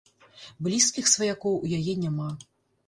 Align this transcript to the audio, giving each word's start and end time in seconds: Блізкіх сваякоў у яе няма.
Блізкіх 0.67 1.11
сваякоў 1.13 1.61
у 1.63 1.71
яе 1.81 1.93
няма. 2.07 2.29